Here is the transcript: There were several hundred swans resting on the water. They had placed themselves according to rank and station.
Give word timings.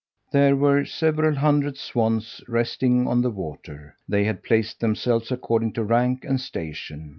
There 0.31 0.55
were 0.55 0.83
several 0.83 1.35
hundred 1.35 1.77
swans 1.77 2.41
resting 2.47 3.07
on 3.07 3.21
the 3.21 3.29
water. 3.29 3.97
They 4.09 4.23
had 4.23 4.41
placed 4.41 4.79
themselves 4.79 5.31
according 5.31 5.73
to 5.73 5.83
rank 5.83 6.25
and 6.25 6.41
station. 6.41 7.09